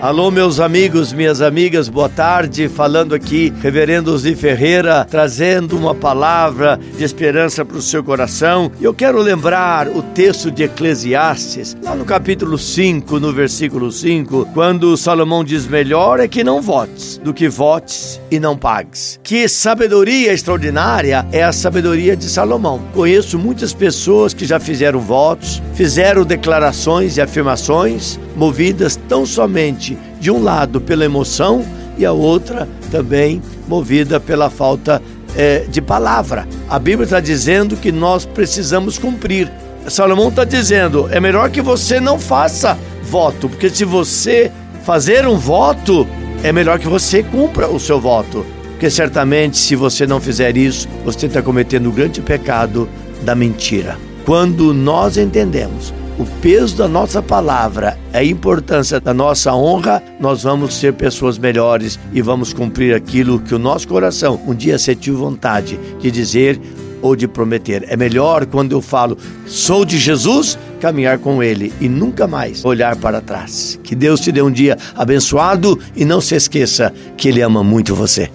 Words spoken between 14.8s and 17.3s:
Salomão diz: Melhor é que não votes